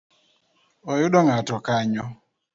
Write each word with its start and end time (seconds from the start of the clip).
Oyudo 0.91 1.19
ng’ato 1.23 1.55
kanyo? 1.67 2.05